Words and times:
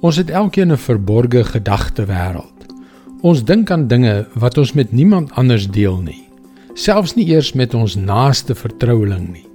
Ons 0.00 0.16
het 0.16 0.30
elkeen 0.30 0.72
'n 0.72 0.76
verborgde 0.76 1.44
gedagte 1.44 2.04
wêreld. 2.04 2.66
Ons 3.20 3.44
dink 3.44 3.70
aan 3.70 3.86
dinge 3.86 4.26
wat 4.34 4.58
ons 4.58 4.72
met 4.72 4.92
niemand 4.92 5.32
anders 5.32 5.68
deel 5.70 6.00
nie, 6.00 6.28
selfs 6.74 7.14
nie 7.14 7.26
eers 7.26 7.52
met 7.52 7.74
ons 7.74 7.94
naaste 7.94 8.54
vertroueling 8.54 9.32
nie. 9.32 9.46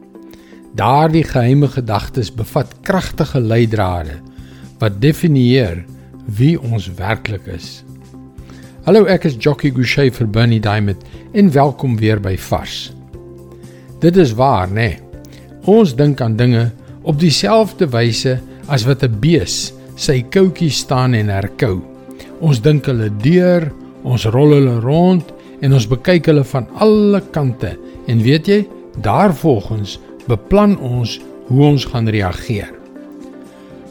Daardie 0.76 1.24
geheime 1.24 1.68
gedagtes 1.68 2.34
bevat 2.34 2.74
kragtige 2.82 3.40
leidrade 3.40 4.20
wat 4.80 5.01
definieer 5.01 5.85
wie 6.26 6.62
ons 6.62 6.94
werklik 6.94 7.46
is. 7.46 7.83
Hallo, 8.83 9.05
ek 9.05 9.23
is 9.23 9.35
Jockey 9.37 9.71
Gouchee 9.71 10.12
vir 10.12 10.28
Bernie 10.28 10.60
Diamond 10.60 11.03
en 11.33 11.51
welkom 11.51 11.97
weer 11.97 12.19
by 12.19 12.37
Vars. 12.37 12.94
Dit 13.99 14.17
is 14.17 14.33
waar, 14.33 14.67
né? 14.67 14.73
Nee. 14.73 14.99
Ons 15.65 15.96
dink 15.96 16.21
aan 16.21 16.35
dinge 16.35 16.71
op 17.02 17.20
dieselfde 17.20 17.89
wyse 17.89 18.39
as 18.67 18.85
wat 18.85 19.03
'n 19.03 19.20
bees 19.20 19.73
sy 19.95 20.21
koutjie 20.34 20.71
staan 20.73 21.16
en 21.18 21.31
herkou. 21.31 21.80
Ons 22.41 22.62
dink 22.63 22.88
hulle 22.90 23.09
deur, 23.22 23.70
ons 24.04 24.26
rol 24.34 24.55
hulle 24.58 24.80
rond 24.84 25.34
en 25.62 25.77
ons 25.77 25.88
bekyk 25.90 26.32
hulle 26.32 26.45
van 26.54 26.68
alle 26.82 27.22
kante 27.34 27.76
en 28.09 28.23
weet 28.26 28.49
jy, 28.49 28.62
daarvolgens 29.05 29.99
beplan 30.27 30.77
ons 30.84 31.20
hoe 31.49 31.66
ons 31.66 31.85
gaan 31.91 32.09
reageer. 32.12 32.72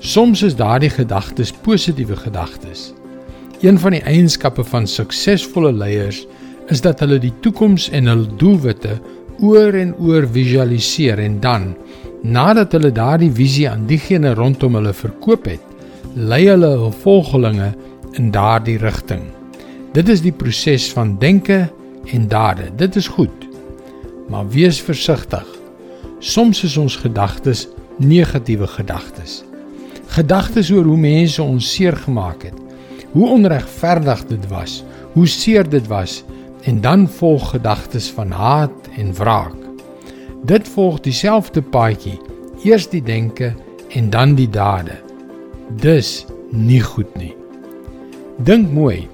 Soms 0.00 0.42
is 0.42 0.56
daardie 0.56 0.90
gedagtes 0.90 1.52
positiewe 1.52 2.16
gedagtes. 2.16 2.90
Een 3.60 3.78
van 3.78 3.92
die 3.92 4.04
eienskappe 4.08 4.64
van 4.64 4.86
suksesvolle 4.88 5.72
leiers 5.76 6.24
is 6.72 6.80
dat 6.80 7.02
hulle 7.04 7.18
die 7.20 7.34
toekoms 7.44 7.90
en 7.92 8.08
hul 8.08 8.24
doelwitte 8.40 8.96
oor 9.44 9.76
en 9.76 9.92
oor 10.00 10.24
visualiseer 10.32 11.20
en 11.20 11.36
dan 11.44 11.74
nadat 12.22 12.72
hulle 12.76 12.92
daardie 12.92 13.30
visie 13.32 13.66
aan 13.68 13.86
diegene 13.88 14.34
rondom 14.36 14.76
hulle 14.76 14.92
verkoop 14.96 15.46
het, 15.48 15.62
lei 16.14 16.48
hulle 16.48 16.72
hul 16.74 16.92
volgelinge 17.02 17.70
in 18.18 18.30
daardie 18.34 18.78
rigting. 18.78 19.22
Dit 19.94 20.08
is 20.08 20.22
die 20.22 20.32
proses 20.34 20.88
van 20.92 21.16
denke 21.18 21.68
en 22.10 22.28
dade. 22.28 22.70
Dit 22.76 22.96
is 22.96 23.08
goed. 23.08 23.46
Maar 24.28 24.48
wees 24.48 24.80
versigtig. 24.80 25.46
Soms 26.18 26.64
is 26.64 26.76
ons 26.76 26.96
gedagtes 26.96 27.68
negatiewe 27.98 28.66
gedagtes. 28.66 29.42
Gedagtes 30.06 30.70
oor 30.70 30.84
hoe 30.84 30.98
mense 30.98 31.42
ons 31.42 31.72
seer 31.74 31.96
gemaak 31.96 32.42
het, 32.42 32.56
hoe 33.12 33.28
onregverdig 33.30 34.24
dit 34.26 34.48
was, 34.50 34.80
hoe 35.12 35.26
seer 35.26 35.68
dit 35.68 35.86
was 35.86 36.24
en 36.66 36.80
dan 36.80 37.06
volg 37.08 37.50
gedagtes 37.50 38.10
van 38.10 38.30
haat 38.30 38.90
en 38.98 39.14
wraak. 39.14 39.54
Dit 40.44 40.68
volg 40.68 41.00
dieselfde 41.00 41.62
paadjie, 41.62 42.18
eers 42.64 42.88
die 42.88 43.02
denke 43.02 43.54
en 43.94 44.10
dan 44.10 44.34
die 44.34 44.48
dade. 44.50 45.09
Dis 45.78 46.26
nie 46.50 46.80
goed 46.82 47.12
nie. 47.14 47.30
Dink 48.42 48.72
mooi. 48.74 49.06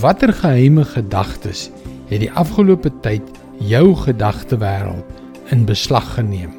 Watter 0.00 0.32
geheime 0.32 0.86
gedagtes 0.88 1.66
het 2.08 2.22
die 2.22 2.30
afgelope 2.32 2.88
tyd 3.04 3.26
jou 3.60 3.92
gedagtewêreld 4.00 5.52
in 5.52 5.66
beslag 5.68 6.14
geneem? 6.14 6.54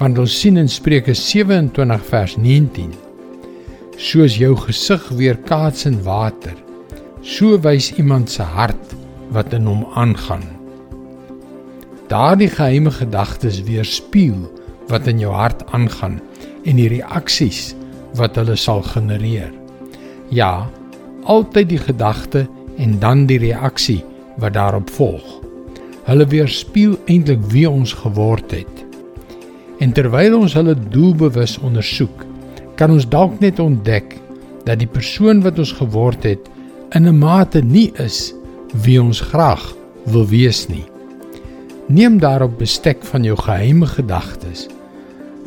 Want 0.00 0.18
ons 0.18 0.34
sien 0.34 0.58
in 0.58 0.68
Spreuke 0.68 1.14
27 1.14 2.02
vers 2.10 2.34
19: 2.36 2.90
Soos 3.96 4.34
jou 4.36 4.56
gesig 4.64 5.06
weer 5.14 5.38
kaats 5.46 5.86
in 5.86 6.02
water, 6.02 6.58
so 7.22 7.54
wys 7.62 7.92
iemand 7.94 8.34
se 8.34 8.42
hart 8.42 8.96
wat 9.30 9.54
in 9.54 9.70
hom 9.70 9.86
aangaan. 9.94 10.42
Daardie 12.10 12.50
geheime 12.50 12.90
gedagtes 12.90 13.62
weerspieël 13.62 14.50
wat 14.90 15.06
in 15.06 15.22
jou 15.22 15.32
hart 15.32 15.62
aangaan 15.70 16.18
en 16.64 16.82
die 16.82 16.90
reaksies 16.98 17.76
wat 18.14 18.36
hulle 18.36 18.56
sal 18.56 18.82
genereer. 18.82 19.52
Ja, 20.30 20.70
altyd 21.24 21.68
die 21.68 21.80
gedagte 21.80 22.46
en 22.76 22.98
dan 22.98 23.26
die 23.26 23.38
reaksie 23.38 24.02
wat 24.42 24.54
daarop 24.54 24.90
volg. 24.90 25.40
Hulle 26.04 26.26
weerspieël 26.28 26.98
eintlik 27.06 27.44
wie 27.52 27.68
ons 27.70 27.92
geword 27.92 28.50
het. 28.52 28.82
En 29.80 29.92
terwyl 29.92 30.38
ons 30.38 30.54
hulle 30.54 30.74
doelbewus 30.90 31.56
ondersoek, 31.58 32.24
kan 32.78 32.90
ons 32.90 33.08
dalk 33.08 33.38
net 33.40 33.58
ontdek 33.62 34.16
dat 34.64 34.80
die 34.80 34.90
persoon 34.90 35.42
wat 35.44 35.58
ons 35.58 35.72
geword 35.78 36.24
het 36.24 36.50
in 36.94 37.08
'n 37.08 37.18
mate 37.18 37.60
nie 37.62 37.92
is 37.98 38.34
wie 38.84 39.00
ons 39.02 39.20
graag 39.20 39.74
wil 40.04 40.26
wees 40.26 40.68
nie. 40.68 40.84
Neem 41.86 42.18
daarop 42.18 42.58
bestek 42.58 43.04
van 43.04 43.24
jou 43.24 43.36
geheime 43.36 43.86
gedagtes. 43.86 44.68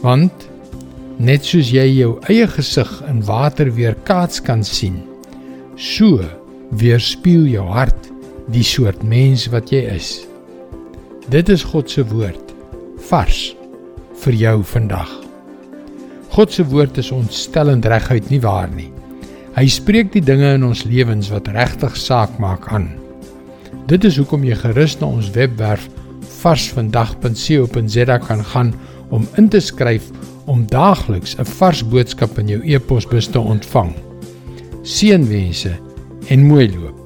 Want 0.01 0.31
Net 1.17 1.47
soos 1.49 1.71
jy 1.73 1.85
jou 1.97 2.11
eie 2.29 2.45
gesig 2.45 2.89
in 3.09 3.23
water 3.25 3.71
weer 3.73 3.95
kaats 4.05 4.37
kan 4.37 4.61
sien, 4.61 4.99
so 5.73 6.21
weerspieël 6.77 7.47
jou 7.49 7.63
hart 7.73 8.11
die 8.53 8.61
soort 8.61 9.01
mens 9.01 9.47
wat 9.49 9.71
jy 9.73 9.81
is. 9.95 10.11
Dit 11.33 11.49
is 11.49 11.65
God 11.65 11.89
se 11.89 12.05
woord 12.05 12.53
vars 13.09 13.39
vir 14.21 14.37
jou 14.37 14.61
vandag. 14.75 15.09
God 16.37 16.53
se 16.53 16.67
woord 16.69 17.01
is 17.01 17.09
ontstellend 17.15 17.89
reguit 17.89 18.29
nie 18.29 18.41
waar 18.45 18.69
nie. 18.69 18.91
Hy 19.57 19.65
spreek 19.73 20.13
die 20.13 20.21
dinge 20.21 20.53
in 20.53 20.69
ons 20.69 20.85
lewens 20.85 21.31
wat 21.33 21.49
regtig 21.49 21.97
saak 21.97 22.37
maak 22.37 22.69
aan. 22.69 22.91
Dit 23.89 24.05
is 24.05 24.21
hoekom 24.21 24.45
jy 24.45 24.53
gerus 24.61 24.99
na 25.01 25.09
ons 25.09 25.33
webwerf 25.33 25.89
varsvandag.co.za 26.43 28.21
kan 28.29 28.45
gaan 28.53 28.73
om 29.09 29.25
in 29.41 29.49
te 29.49 29.63
skryf 29.63 30.11
om 30.47 30.65
daagliks 30.67 31.35
'n 31.37 31.45
vars 31.45 31.83
boodskap 31.83 32.39
in 32.39 32.47
jou 32.47 32.61
e-posbus 32.63 33.27
te 33.27 33.39
ontvang. 33.39 33.93
Seënwense 34.81 35.77
en 36.27 36.45
mooi 36.45 36.69
loop. 36.75 36.96